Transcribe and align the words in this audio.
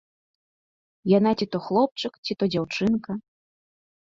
Яна 1.17 1.31
ці 1.41 1.45
то 1.57 1.61
хлопчык, 1.67 2.13
ці 2.25 2.33
то 2.41 2.49
дзяўчынка. 2.53 3.11